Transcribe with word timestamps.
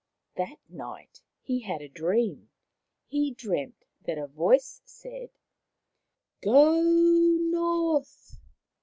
That 0.35 0.55
night 0.67 1.21
he 1.43 1.59
had 1.61 1.83
a 1.83 1.87
dream. 1.87 2.49
He 3.07 3.35
dreamt 3.35 3.85
that 4.07 4.17
a 4.17 4.25
voice 4.25 4.81
said:" 4.83 5.29
Go 6.43 6.81
north. 6.81 8.39